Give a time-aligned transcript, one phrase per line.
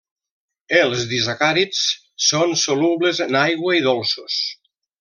[0.77, 1.83] Els disacàrids
[2.29, 4.41] són solubles en aigua i dolços.